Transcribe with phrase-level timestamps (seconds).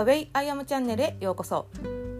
[0.00, 1.66] The Way I Am チャンネルへようこそ。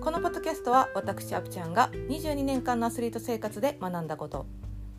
[0.03, 4.45] このポッドキャストは私アプちゃんが22年間のアスリート生活で学んだこと。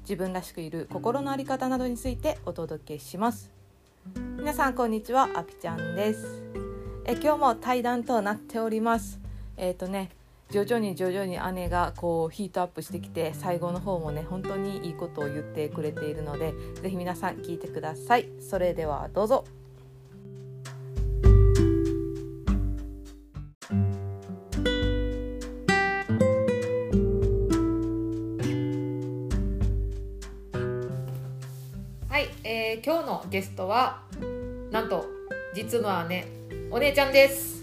[0.02, 3.52] 自分らしくいる心の在り方などについてお届けします。
[4.36, 6.42] 皆さんこんにちはアピちゃんです。
[7.06, 9.20] え今日も対談となっております。
[9.58, 10.10] えっ、とね
[10.50, 18.28] 徐々に徐々に姉がこうヒートアップしてきて最後の方もね本当にいいことを言ってくれているのでぜひ皆さん聞いてください。
[18.40, 19.46] それではどうぞ。
[32.82, 34.02] えー今日のゲストは
[34.72, 35.06] なんと
[35.54, 36.26] 実の姉
[36.72, 37.62] お姉ちゃんです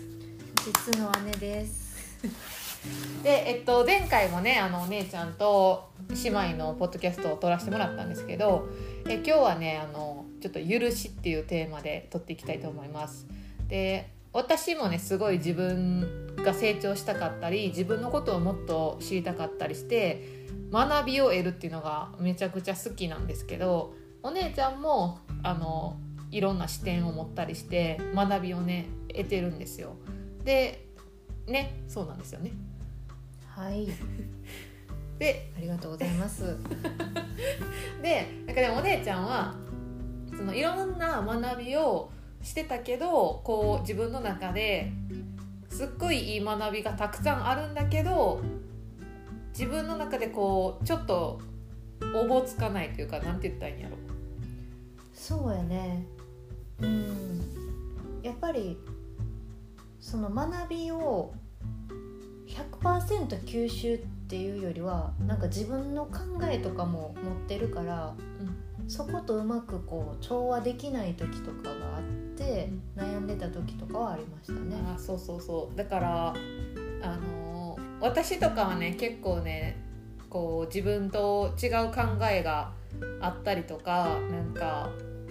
[0.64, 1.88] 実の姉です。
[3.24, 5.90] で、えっと、前回もねあのお姉ちゃんと
[6.22, 8.68] 姉妹のポッドキャストを撮らせてもらったんですけど
[9.08, 13.26] え今日はねあのちょっと「許し」っていうテーマで撮っていきたいと思います。
[13.66, 23.94] で私もねすごい自分が成長したかったり自分のことをもっと知りたかったりして学びを得るっていうのがめちゃくちゃ好きなんですけど
[24.28, 25.96] お姉ちゃんもあの
[26.30, 29.94] いろんな視点を持ったりして学びをね得てるんですよ。
[30.44, 30.86] で
[31.46, 32.52] ねそうなんですよね。
[33.48, 33.88] はい、
[35.18, 36.58] でありがとうございます。
[38.02, 39.54] でなんかでもお姉ちゃんは
[40.36, 42.10] そのいろんな学びを
[42.42, 44.92] してたけどこう自分の中で
[45.70, 48.42] すっごいいい学びがたくさんあるんだけど
[49.52, 51.40] 自分の中でこうちょっと
[52.14, 54.07] おぼつかないというかなんて言ったらいいんやろ
[55.18, 56.04] そうやね。
[56.80, 57.42] うん、
[58.22, 58.78] やっぱり
[60.00, 61.34] その学びを
[62.46, 68.14] 100%吸収っていうよりはなんか自分の考えとかも持ってるから、
[68.86, 72.02] そことうまくこう調和できない時とかがあっ
[72.36, 74.76] て、悩んでた時とかはありましたね。
[74.86, 76.34] あーそうそうそうだから
[77.02, 79.76] あのー私とかはね結構ね
[80.30, 82.72] こう自分と違う考えが
[83.20, 84.90] あったりとかなんか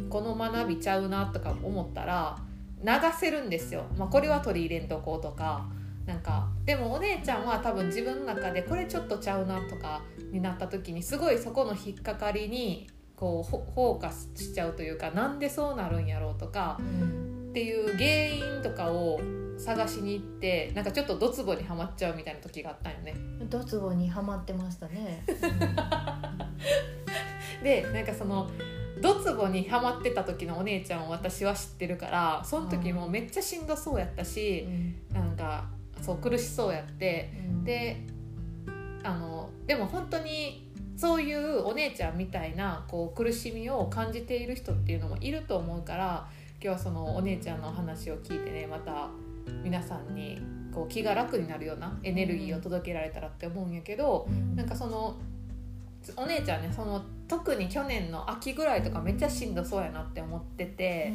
[0.09, 2.37] この学びちゃうなとか思ったら
[2.83, 5.67] 流せるんですよ、まあ、これは取り入れんとこうとか
[6.05, 10.01] なんかでもお姉ちゃんは多分自分の中でこれちょっとちゃうなとか
[10.31, 19.19] になった時にすごいそこの引っかかりにこうフォーカスしちゃうというかなんでそうなるんやろうとかうんっていう原因とかを
[19.57, 23.15] 探しに行ってなんかちょっとドツボにはまっちゃうみたいな時があったんよね。
[23.49, 25.23] ドツボにはまってましたね。
[27.63, 28.49] でなんかその
[29.01, 34.95] ドツボにはまってた時のお姉ちゃんを私は知ってるからその時もめっちゃしんどそうやったうし、ん。
[35.13, 35.65] なんか
[36.01, 37.63] そう苦しそうやってうん。
[37.63, 38.01] で
[39.03, 46.27] あのでも本当にそういうお姉ちゃんみたいなこう苦しみを感じている人っていうのもいると思うから
[46.61, 49.09] 今日はそのお姉ちゃんの話を聞いてねまた
[49.63, 50.41] 皆さんに
[50.73, 54.55] こう気が楽になるようなエネルギーを届けられたらって思うんやけど、うん。
[54.55, 55.17] なんかその
[56.15, 61.13] お姉ちゃんねその特に去年の秋ぐらいとかめっちゃしんどそうやなって思ってて。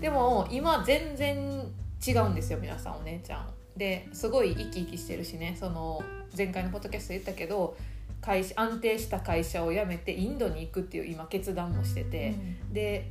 [0.00, 1.66] でも今全然
[2.06, 3.48] 違うんですよ皆さんお姉ちゃん。
[3.76, 6.00] ですごい生き生きしてるしねその
[6.36, 7.76] 前回のポッドキャストで言ったけど
[8.20, 12.34] 会社安定した会社を辞めてインドに行くっていう今決断もしてて、
[12.72, 13.10] で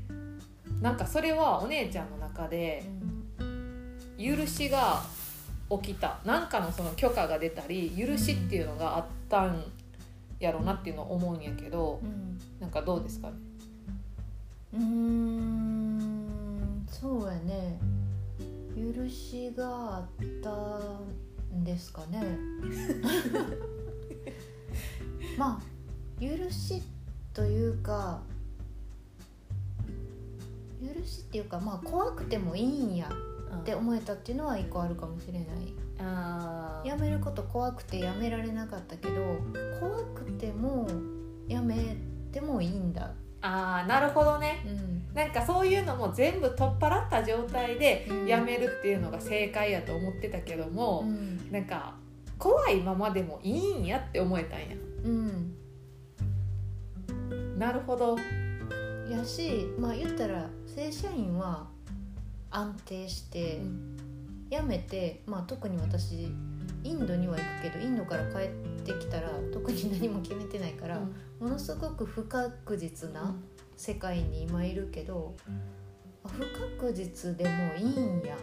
[0.82, 2.84] なんかそれはお姉ちゃんの中で
[4.18, 5.02] 許しが
[5.70, 6.20] 起きた。
[6.26, 9.64] なんかのその許可が出たり許しっていうのがあったん
[10.40, 12.38] やろうなっていうのを思うんやけどうん。
[12.60, 13.30] なんかどうですか？
[13.30, 13.34] ね
[14.74, 17.80] うーんそうやね。
[18.76, 20.06] 許しがあっ
[20.42, 20.50] た
[21.56, 22.24] んですかね。
[25.38, 26.82] まあ許し
[27.34, 28.22] というか
[30.82, 33.10] 許しっていうかまあ怖くてもいいんや
[33.56, 35.46] って思えたっていうのは一個あるかもしれない。
[36.00, 36.88] あー。
[36.88, 39.16] やめること怖くてやめられなかったけど
[39.80, 40.88] 怖くても
[41.48, 41.98] やめ
[42.32, 43.12] てもいいんだ。
[43.42, 44.64] あーなるほどね。
[44.66, 45.16] うん。
[45.16, 48.28] なんかそういうのも全部取っ払った状態でうん。
[48.28, 51.52] やめるっていうのが正解やと思ってたけども、うん。
[51.52, 51.96] なんか
[52.38, 54.68] 怖いままでもいいんやって思えたんや。
[55.06, 55.54] うん。
[57.58, 58.18] なるほど。
[59.10, 61.68] やしまあ言ったら正社員は
[62.58, 63.62] 安定して
[64.50, 66.32] 辞めて、まあ、特に私
[66.84, 68.50] インドには行くけどインドから帰っ
[68.84, 71.00] てきたら特に何も決めてないから、
[71.40, 73.36] ものすごく不確実な
[73.76, 75.36] 世界に今いるけど、
[76.24, 76.40] あ不
[76.80, 78.36] 確実でもいいんや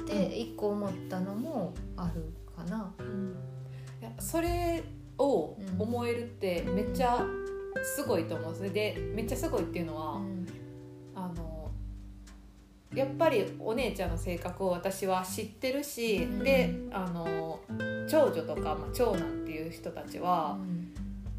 [0.00, 2.94] って一個思ったのもあるかな。
[4.00, 4.84] いやそれ
[5.18, 7.24] を思えるってめっちゃ
[7.96, 8.70] すごいと思うんですね。
[8.70, 10.35] でめっちゃすごいっていうのは、うん
[12.96, 16.38] やっぱりお姉ちゃんの性格を私は知ってるし、うん。
[16.42, 17.60] であの
[18.08, 20.56] 長女とか、まあ、長男っていう人たちは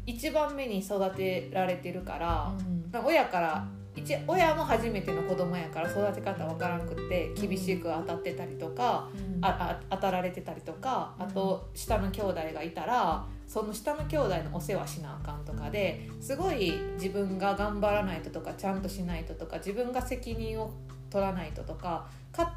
[0.06, 2.52] 一番目に育てられてるから、
[2.92, 3.66] なんか親から
[3.96, 9.08] 一親も初めての子供やから育て方わからんくって厳しく当たってたりとか、
[9.40, 20.70] ああ当たられてたりとかあと下の兄弟がいたらその下の兄弟のお世話しなあかんとかですごい自分が頑張らないととかちゃんとしないととか自分が責任を
[21.10, 22.06] 取らないととか
[22.36, 22.50] 勝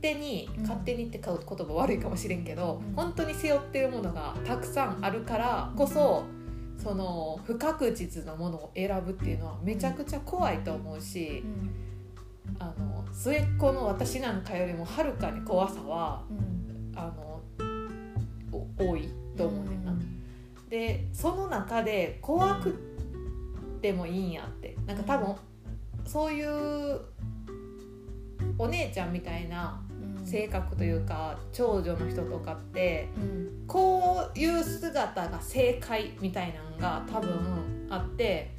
[0.00, 0.62] 手にうん。
[0.62, 2.94] 勝手にって言葉悪いかもしれんけど、うん。
[2.94, 6.24] 本当に背負ってるものがたくさんあるからこそ
[6.76, 11.44] その不確実なものを選ぶっていうのはめちゃくちゃ怖いと思うし。
[12.60, 16.22] あの末っ子の私なんかよりもはるかに怖さは
[16.94, 17.40] あの
[18.52, 19.92] お多いと思うねんな。
[20.68, 22.72] でその中で怖く
[23.82, 24.76] てもいいんやって。
[24.86, 25.34] なんか多分
[26.06, 27.00] そういう
[28.58, 29.80] お姉ちゃんみたいな
[30.24, 33.08] 性格というか長女の人とかって
[33.66, 38.54] こういう姿が正解みたいなのが多分あって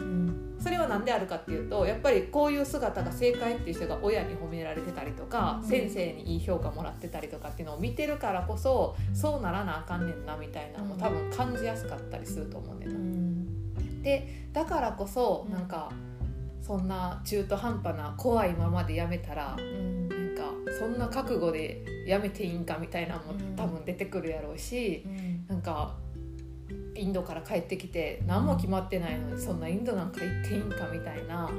[0.60, 5.68] それは何であるかっていうとやっぱりこういう姿が正解っていう人が親に褒められてたりとか、うん。
[5.68, 13.44] 先生にいい評価もらってたりとかっていうのを見てるからこそそうならなあかんねんなみたいなのも多分感じやすかったりすると思うねん
[13.76, 13.82] な。
[14.04, 15.92] でだからこそうんなんか
[16.68, 23.56] そんな中途半端な怖いままでやめたらなんかそんな覚悟でやめていいんかみたいなのもうん。
[23.56, 25.06] 多分出てくるやろうし。
[25.48, 25.96] なんか
[26.98, 31.50] インドから帰ってきて何も決まってないのにそんなインドなんか行っていいんかみたいな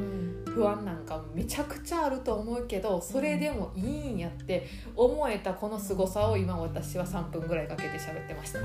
[0.47, 3.85] 不安なんかめちゃくちゃあると思うけどそれでもいい
[4.15, 4.67] んやって
[4.97, 8.59] 思えたこの凄さを今私は3分ぐらいかけて喋ってました。
[8.59, 8.63] あ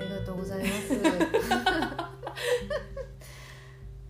[0.00, 0.94] りがとうございます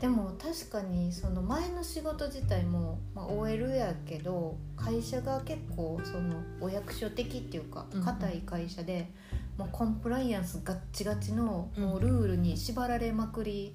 [0.00, 9.10] でも確かにその前の仕事自体も、まあ、OL やけど会社が結構そのお役所的っていうかうん硬い会社で、
[9.56, 11.84] もうコンプライアンスガッチガチのうん。
[11.84, 13.74] もうルールに縛られまくり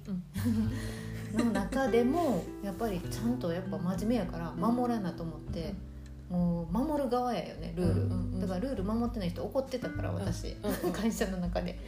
[1.34, 5.74] の中でもやっぱりちゃんとやっぱ真面目やから守らなと思って。
[6.30, 8.40] もう守る側やよねルール、うんうんうん。
[8.40, 11.78] だからルール守ってない人怒ってたから私、うんうん 会社の中で、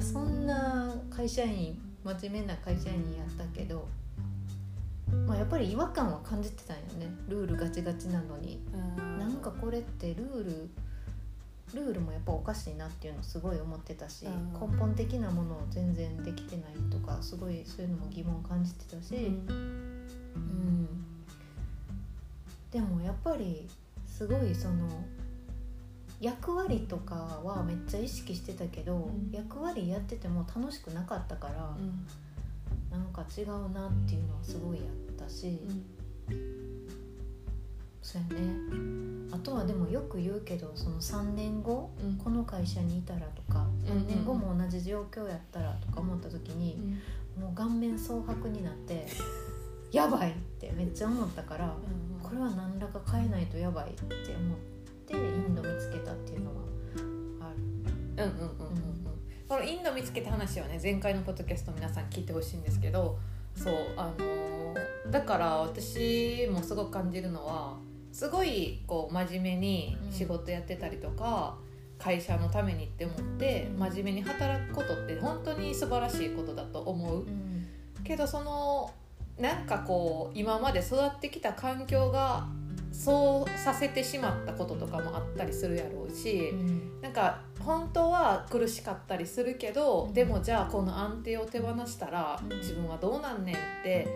[0.00, 1.80] そんな会社員
[2.14, 3.88] 真面目な会社員やったけど、
[5.26, 7.12] まあ、やっぱり違和感は感じてたんよね。
[7.28, 8.60] ルールガチガチなのに。
[9.18, 10.70] なんかこれってルール
[11.74, 14.52] ルールもやっぱおかしいなっていうのをすごい思ってたし、うん。
[14.52, 21.04] 根本的なものを全然できてないとかすごいそういうのも疑問を感じてたし、うん。
[22.70, 23.68] でもやっぱり
[24.06, 24.88] すごいその
[26.20, 27.14] 役割とか
[27.44, 29.30] はめっちゃ意識してたけど、ん。
[29.30, 31.76] 役割やってても楽しくなかったから、
[32.90, 35.60] なんか違うなっていうのはすごいやったし、
[38.00, 38.96] そうやね。
[39.32, 41.90] あとはでもよく言うけどその3年後
[42.22, 46.96] この会社にいたらとかうん3年後も同じ状況やったらとか思った時に、
[47.38, 49.06] もう顔面蒼白になって
[49.92, 51.74] やばいってめっちゃ思ったから
[52.22, 54.54] これは何らか変えないとやばいって思
[55.06, 56.62] ってインド見つけたっていうのは
[57.40, 57.52] あ
[58.16, 58.24] る。
[58.24, 58.96] うんうんうんうんうん。
[59.48, 63.16] このインド見つけた話はね前回のポッドキャスト皆さん聞いてほしいんですけど
[63.54, 67.76] そうあのーだから私もすごく感じるのは
[68.10, 71.54] すごいこう真面目に仕事やってたりとか、
[71.98, 73.78] 会社のためにって思ってうん。
[73.78, 77.20] 真面目に働くことって本当に素晴らしいことだと思う。
[77.20, 77.66] うん。
[78.02, 78.90] けどその
[79.38, 82.48] なんかこう今まで育ってきた環境が
[82.96, 86.52] そうさせてしまったこととかもあったりするやろうし、
[87.02, 90.14] なんか本当は苦しかったりするけど、うん。
[90.14, 92.58] でもじゃあこの安定を手放したらうん。
[92.58, 94.08] 自分はどうなんねんって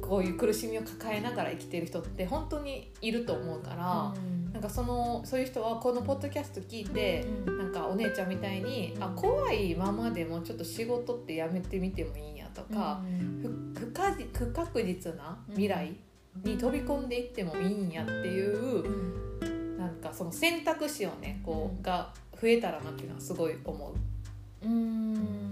[0.00, 4.14] こういう苦しみを抱えながら生きてる人って本当にいると思うから、
[4.52, 13.02] なんかそのそういう人はこのポッドキャスト聞いて、なんかお姉ちゃんみたいに、あ怖いままでもちょっと仕事ってやめてみてもいいんやとか、
[13.40, 13.48] ふ
[13.78, 13.92] 不
[14.32, 15.96] 不確実な未来
[16.42, 23.94] に飛び込んでいってもいいんやっていうなんかその選択肢をねこうんうが増えたらなっていうのはすごい思う。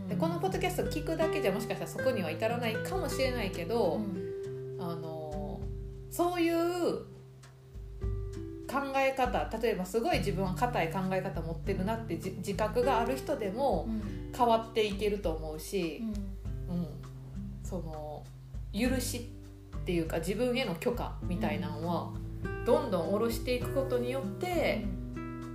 [0.08, 4.00] でこのポッドキャスト聞くだけじゃもしかしたらそこには至らないかもしれないけど、
[4.78, 5.60] あの
[6.10, 7.12] そういう
[8.72, 13.86] 考え方例えばすごい自分は硬い考え方持ってるなってじ自覚がある人でも
[14.34, 16.02] 変わっていけると思うし、
[16.68, 16.86] うん、
[17.62, 18.24] その
[18.72, 19.30] 許し
[19.82, 22.10] っていうか自分への許可みたいなのは
[22.64, 24.84] どんどん下ろしていくことによって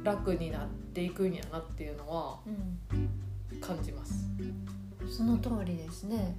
[0.04, 2.40] 楽になっていくんやなっていうのは
[3.62, 4.26] 感じます。
[5.10, 6.36] その通りですね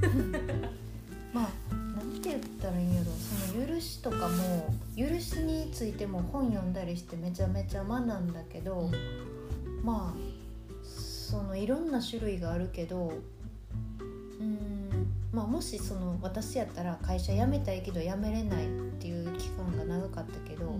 [1.32, 8.90] まあなんてて言ったらいいんやろその許しとかも許しについても本読んだりしてめちゃめちゃ学んだけど、
[9.82, 10.48] まあ
[10.84, 13.12] そのいろんな種類があるけど
[14.40, 14.77] うん
[15.38, 18.68] まあもしその私やったら会社辞めたいけど辞めれないっ
[18.98, 20.74] ていう期間が長かったけど、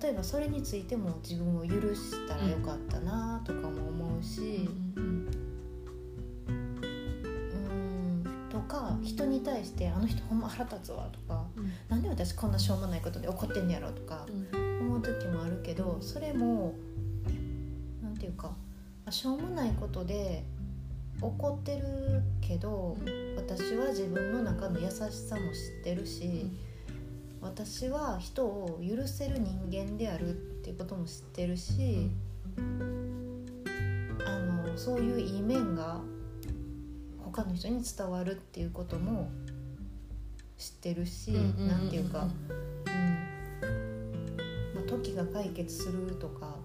[0.00, 4.66] 例えばそれについても自分を許したらよかったなとかも思うし。
[8.66, 14.26] か人に対して「あの人ほんま腹立つわ」とか、うん、なんで私こんなしょうもないことで怒ってんねやろとか
[14.80, 16.74] 思う時もあるけどそれも
[18.02, 18.50] 何て言うか
[19.08, 20.42] しょうもないことで
[21.20, 22.96] 怒ってるけど
[23.36, 26.50] 私は自分の中の優しさも知ってるし、
[27.40, 30.32] 私は人を許せる人間であるっ
[30.62, 32.10] ていうことも知ってるし、
[34.26, 36.00] あのそういういい面が
[37.24, 39.30] 他の人に伝わるっていうことも
[40.58, 42.30] 知ってるし何て言うか、うん。
[44.74, 46.55] まあ、時が解決するとか、うん、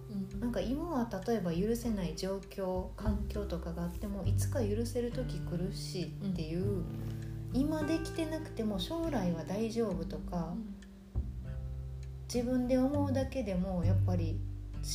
[0.41, 6.85] なんか今は例えば許せない状況環境とかがあってもいつか許せる時来るしっていう、うん、
[7.53, 10.55] 今できてなくても将来は大丈夫とか、
[12.33, 14.39] 自分で思うだけでもやっぱり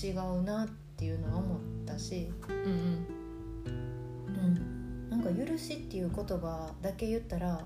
[0.04, 2.28] 違うなっていうのは思ったし。
[2.48, 3.06] うん、
[3.68, 5.10] うん。
[5.10, 7.64] なんか許しっていう言葉だけ言ったら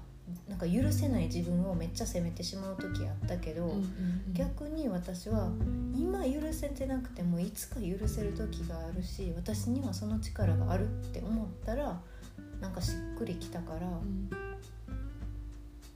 [0.49, 5.50] なんか許せない自分をめっちゃ責めてしまう時あったけど、うんうんうん、逆に私は
[5.96, 12.00] 今許せてなくてもいつか許せる時があるし私にはその力があるって思ったら
[12.60, 14.30] なんかしっくりきたから、うん、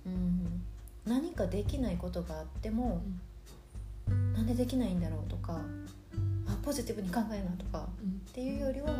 [0.07, 0.63] うん、
[1.07, 3.03] 何かできないことがあっても、
[4.09, 5.61] うん、なんでできないんだろうとか
[6.47, 8.93] あポジティブに考えなとか、うん、っていうよりは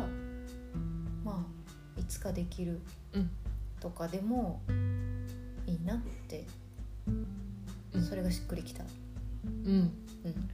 [1.23, 1.45] ま
[1.97, 2.81] あいつかできる
[3.85, 4.63] とかでも
[5.67, 6.43] いいなって、
[7.93, 8.83] うん、それがしっくりきた。
[9.43, 9.71] うん、
[10.23, 10.49] うん。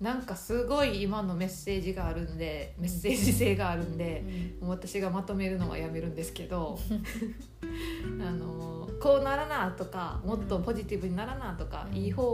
[0.00, 4.22] なんかすごい今のメッセージがあるんでメッセージ性があるんで、
[4.62, 6.78] うん、私がまとめるのはやめるんですけど
[8.24, 12.24] あのこうならなとかもっとポジティブにならなとか、うん、いい方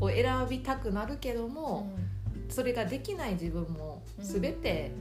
[0.00, 1.94] を選びたくなるけども、
[2.42, 4.92] うん、それができない自分も全て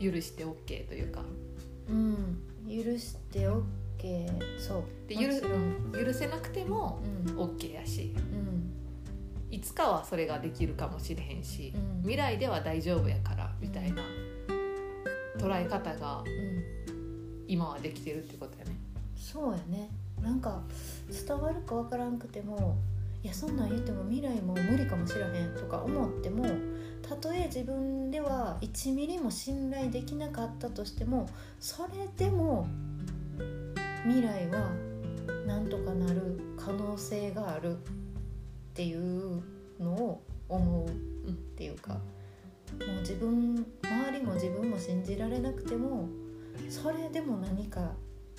[0.00, 1.22] 許して OK というか、
[1.90, 4.82] うん許して OK そう。
[5.08, 5.22] で許
[6.04, 7.00] 許せなくても
[7.36, 14.02] OK やし、うん、いつかはそれができるかもしれへんし、うん、未来では大丈夫やからみたいな
[15.38, 16.24] 捉え方が
[17.46, 18.76] 今はできてるってことやね。
[19.16, 19.90] そうやね。
[20.22, 20.62] なんか
[21.26, 22.76] 伝わるか分からんくても
[23.22, 26.44] いやそんなん言っても未来も無理かもしらへんとか思っても
[27.08, 31.28] たとえ自分では1ミリも信頼できなかったとしても
[31.60, 32.66] それでも
[34.04, 34.70] 未来は
[35.46, 37.76] なんとかなる可能性があるっ
[38.74, 39.42] ていう
[39.80, 40.88] のを思う
[41.28, 42.00] っていうかも
[42.98, 46.08] う自分周りも自分も信じられなくても
[46.68, 47.92] それでも何か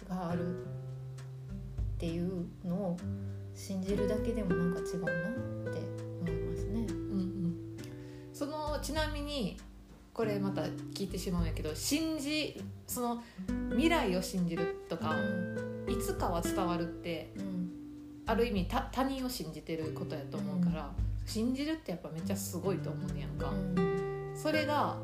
[0.09, 0.65] がある
[1.97, 2.97] っていうのを
[3.55, 5.11] 信じるだけでもなんか違うな
[5.71, 5.96] って
[8.87, 9.57] ちなみに
[10.13, 13.21] これまた聞いてしまうんやけど信じその
[13.71, 17.69] 未来を信じるとか、うん、いつかは伝わるって、うん、
[18.25, 23.51] ある意味他人を信じてることやと思うから、うん、信じるってやっぱめっちゃすごいと思うねやんか、
[24.33, 24.95] それが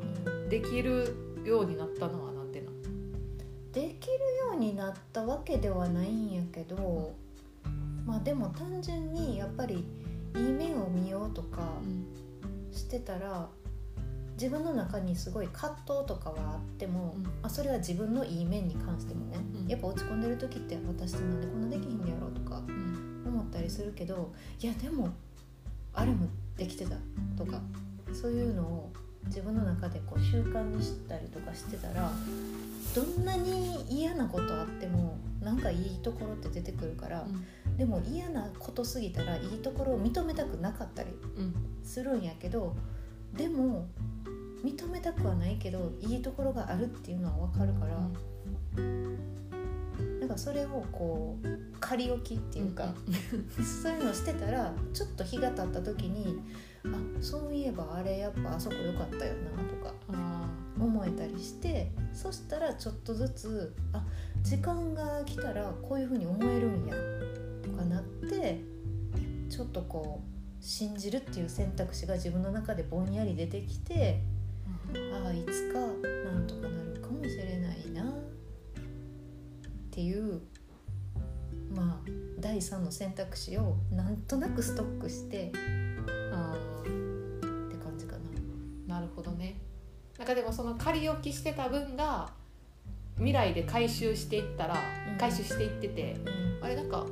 [0.48, 1.14] できる
[1.44, 2.70] ようになったのはなんでな
[3.70, 4.14] できる
[4.48, 7.12] ようになったわけではないんやけど
[8.06, 9.84] まあでも単純にやっぱり
[10.36, 11.74] いい面を見ようとか、
[12.72, 13.46] してたら
[14.34, 22.60] 自分の中にすごい葛藤とかはあっても、うん、あそれは自分のいい面に関してもね、うん、やっぱ落ち込んでる時って私ってなんでこんなできひんのやろうとか
[23.26, 25.10] 思ったりするけどいやでも
[25.92, 26.96] あれもできてた
[27.36, 27.60] とか
[28.12, 28.92] そういうのを
[29.26, 32.10] 自分の中でこう習慣にしたりとかしてたら
[32.94, 41.10] どんなに嫌なことあってもなんかいいところって出てくるから、うん、でも嫌なことすぎたらいいところを認めたくなかったり
[41.82, 42.76] するんやけど、
[43.32, 43.86] うん、でも
[44.64, 47.96] 認めたくはないけどいいところがあるっていうのは分かるから、
[48.78, 51.46] うん、なんかそれをこう
[51.78, 52.94] 仮置きっていうか、
[53.82, 56.40] そういうのしてたらちょっと日が経った時に
[56.86, 56.88] あ
[57.20, 59.94] そういえばあれやっぱあそこ良かったよなとか
[60.80, 64.04] 思えたりしてそしたらちょっとずつあ
[64.42, 66.94] 時間が来たらこういうふうに思えるんや
[67.62, 68.60] とかなって
[69.50, 74.22] ちょっとこう信じるっていう選択肢が自分の中でぼんやり出てきて、
[75.12, 78.06] ああいつかなんとかなるかもしれないなっ
[79.90, 80.40] ていう
[81.74, 85.50] まあ第3の選択肢をなんとなくストックして
[86.32, 88.16] あって感じか
[88.86, 88.94] な。
[88.96, 89.56] なるほどね。
[90.18, 92.30] なんかでもその仮置きしてた分が
[93.16, 94.76] 未来で回収していったら、
[95.10, 95.18] うん。
[95.18, 96.64] 回収していっててうん。
[96.64, 97.06] あれなんか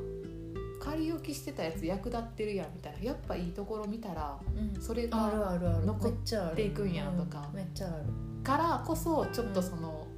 [0.82, 2.98] 仮置きしてたやつ役立ってるやんみたいな。
[3.04, 4.82] やっぱいいところ見たらうん。
[4.82, 6.12] それがあるある残っ
[6.56, 7.46] ていくんやとか。
[7.50, 7.96] うんめっちゃある、
[8.42, 10.08] からこそちょっとその、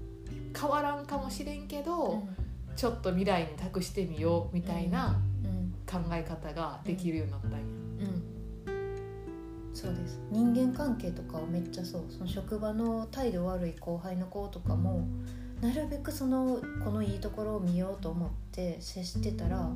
[0.59, 2.23] 変わらんかもしれんけど、
[2.76, 5.75] ちょっと未来に託してみようみたいなうん。
[5.87, 7.59] 考え方ができるようになったんや。
[7.59, 7.64] うん。
[9.75, 10.18] そうです。
[10.30, 12.04] 人間関係とかはめっちゃそう。
[12.09, 15.06] その職場の態度悪い後輩の子とかも
[15.61, 19.71] なるべくそのこのいいところを見ようと思って接してたら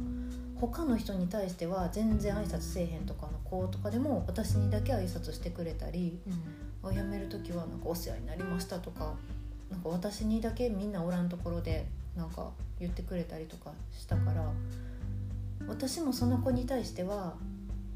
[0.61, 6.19] 他の人に対しては全然挨拶せえへんとかの子とかでも私にだけ挨拶してくれたり
[6.83, 9.15] あ辞める時はなんかお世話になりましたとか
[9.71, 11.87] なんか私にだけみんなおらんところで
[12.17, 12.51] なんか
[12.81, 14.51] 言ってくれたりとかしたから
[15.67, 17.35] 私もその子に対しては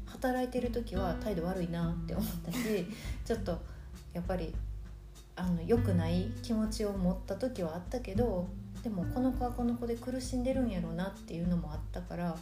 [0.05, 2.57] 働いてる時は態度悪いなって思ったし
[3.25, 3.59] ちょっと
[4.13, 4.53] やっぱり
[5.35, 8.47] あの良くない気持ちを持った時はあったけど
[8.83, 12.35] でもこの子はこの子で苦しんでるんやろうなっていうのもあったから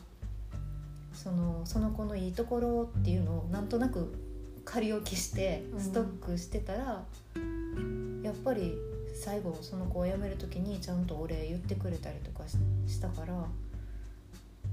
[1.14, 4.14] そのその子のいいところっていうのをなんとなく
[4.66, 7.04] 仮置きしてうんストックしてたら、
[8.24, 8.76] やっぱり
[9.14, 13.46] 最後その子を辞める時にちゃんとお礼言ってくれたりとかししたからあ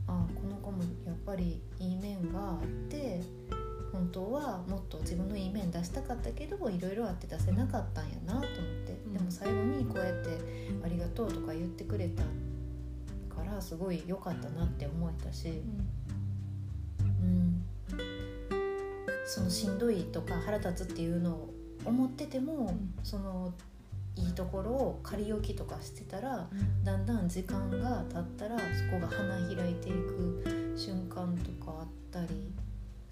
[0.09, 3.21] あこの子もやっぱりいい面があって
[3.93, 8.47] 本当はもっと自分のいい面出したかったけどいろいろあって出せなかったんやなと思っ
[8.87, 10.39] て、うんでも最後にこうやって
[10.85, 12.23] 「ありがとう」とか言ってくれた
[13.35, 15.49] からすごい良かったなって思えたし。
[15.49, 15.87] うん、
[19.29, 21.55] そのしんどいとか腹立つっていうのを
[21.85, 22.95] 思ってても、ん。
[23.05, 23.53] その
[24.17, 26.49] いいところを仮置きとかしてたら
[26.83, 32.53] だんだん時間が経ったらそこが花開いていく瞬間とかあったり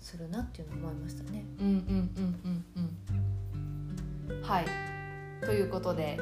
[0.00, 1.44] するなっていうのを思いましたね。
[1.61, 1.74] うんうん
[2.16, 4.42] うんうんうん。
[4.42, 4.64] はい。
[5.44, 6.18] ということで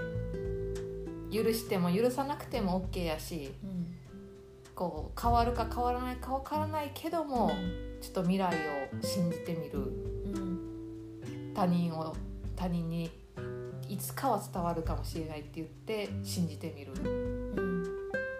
[1.32, 3.93] 許しても許さなくても OK やしうん
[4.74, 7.52] こう変わるか変わらないか分からないけども
[8.00, 9.78] ちょっと未来を信じてみる。
[9.78, 10.60] うん
[11.54, 12.16] 他人を
[12.56, 13.10] 他人に
[13.88, 16.92] いつかは伝わるかもしれないって言って信じてみる。
[16.92, 17.84] うん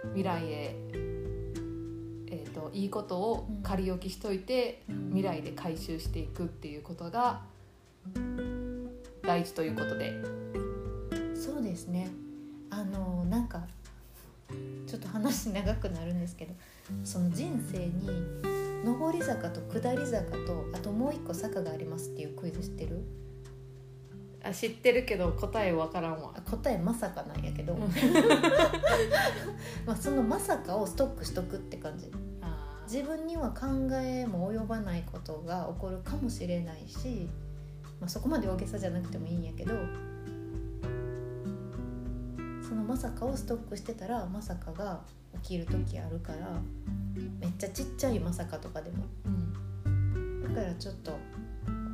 [0.09, 0.77] 未来へ、
[2.29, 7.43] えー、といいことを仮置きしといてうん未来で回収していくっていうことが
[9.23, 10.13] 大事ということで。
[11.37, 12.11] そうですね。
[12.71, 13.65] あのなんか
[15.05, 16.55] と話長くなるんですけど
[17.05, 18.09] その人生に
[18.85, 23.03] 上り坂と下り坂とあともう一個坂がありますっていうクイズ知ってる？
[24.43, 26.33] あ知ってるけど答え分からんわ。
[26.35, 27.73] あ答えまさかなんやけど。
[27.73, 27.81] うん。
[29.87, 32.13] まあそのまさかをストックしとくって感じ。
[32.87, 33.67] 自分には考
[34.03, 37.29] えも及ばないことが起こるかもしれないし、
[37.99, 39.73] まあ、そこまで大げさじゃなくてもいいんやけど
[42.67, 45.03] そのまさかをストックしてたらまさかが
[45.43, 46.61] 起きる時あるから
[47.39, 49.05] めっちゃちっちゃいまさかとかでも。
[49.27, 49.55] うん
[50.55, 51.19] だからちょっと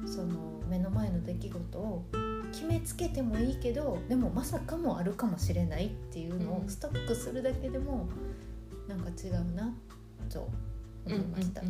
[0.06, 2.04] その目の前の出来事を
[2.52, 6.68] 決めつけてもいいけどでもまさかもあるかもしれないっていうのをうん。
[6.68, 8.08] ストックするだけでも
[8.88, 9.72] なんか違うな
[10.28, 10.48] と
[11.06, 11.62] 思いました。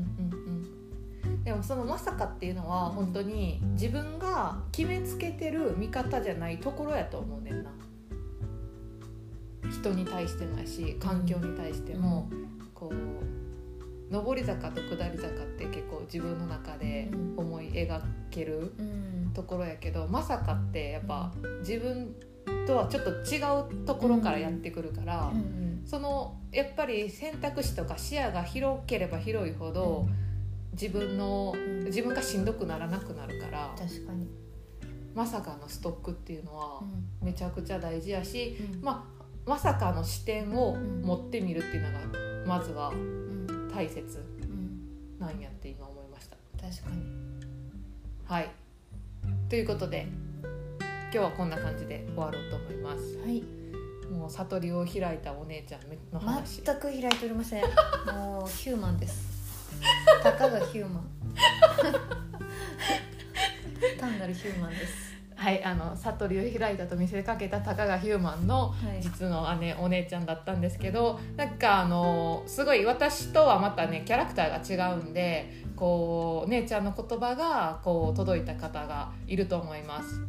[1.44, 7.70] でもそのまさかっていうのは本当に自分が決めつけてる見方じゃないところやと思うねんな
[9.70, 12.28] 人に対してもやし環境に対しても、
[12.74, 19.30] こう上り坂と下り坂って結構自分の中で思い描けるうん。
[19.32, 22.16] ところやけどまさかってやっぱ自分
[22.66, 23.38] とはちょっと違
[23.80, 25.82] うところからやってくるから、うん。
[25.86, 30.08] そのやっぱり選択肢とか視野が広ければ広いほど、
[30.72, 31.84] 自分のうん。
[31.84, 34.28] 自分がしんどくならなくなるから確かに、
[35.14, 36.80] まさかのストックっていうのは
[37.22, 38.82] うめちゃくちゃ大事やし、ん。
[38.84, 39.19] まあ、
[39.50, 41.98] まさかの視点を持ってみるっていうのが
[42.46, 43.68] まずはうん。
[43.74, 44.00] 大切
[44.42, 46.36] うんなんやって今思いました。
[46.56, 47.02] 確かに。
[48.26, 48.50] はい。
[49.48, 50.06] ということで
[50.80, 53.18] 今日はこんな感じで終わろうと思います。
[53.18, 53.42] はい。
[54.08, 55.80] もう悟りを開いたお姉ちゃん
[56.12, 56.62] の話。
[56.62, 57.64] 全く開いておりません。
[58.14, 59.72] もうヒューマンです。
[60.22, 61.10] たかがヒューマン。
[63.98, 65.09] 単なるヒューマンです
[65.40, 69.02] はい、あの悟りを開いたと見せかけたたかがヒューマンのはい。
[69.02, 80.20] 実の姉お姉ちゃんだったんですけどなんかあのすごい私とはまたねキャラクターが違うんでこうお姉ちゃんの言葉がこう届いた方がいると思います。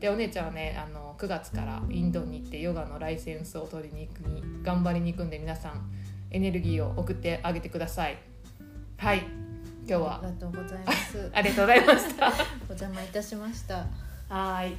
[0.00, 5.88] でお姉ちゃんはねあの9月からインドに行ってヨガのライセンスを取りに行くに頑張りに行くんで皆さん
[6.32, 8.18] エネルギーを送ってあげてください。
[8.96, 9.18] はい
[9.86, 10.20] 今日は。
[10.20, 11.30] ありがとうございます。
[11.32, 12.26] ありがとうございました。
[12.68, 13.86] お邪魔いたしました
[14.32, 14.76] はい。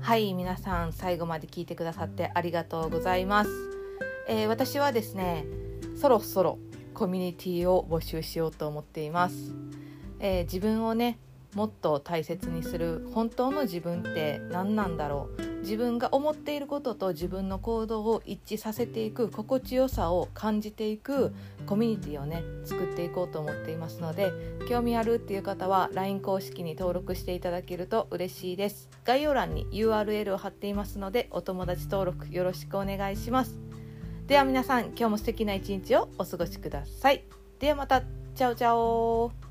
[0.00, 3.50] はい皆さん最後まで聞いてくださってありがとうございます、
[4.28, 5.46] えー私はですね
[5.96, 6.58] そろそろ
[6.92, 9.54] コミュニティを募集しようと思っています、
[10.18, 11.16] えー自分をね
[11.54, 15.51] もっと大切にする本当の自分って何なんだろう。
[15.62, 21.32] 自分が思っていることと自分の行動を一致させていく心地よさを感じていく
[21.66, 24.32] コミュニティをね作っていこうと思っていますので
[24.68, 28.88] 興味あるっていう方は LINE 公式に登録していただけると嬉しいです。
[29.04, 33.58] 概要欄に URL を貼っていますのでお友達登録よろしくお願いします。
[34.26, 37.24] では皆さん今日も素敵な一日をお過ごしください。
[37.58, 38.02] ではまた。
[38.34, 39.41] チャオチャオ。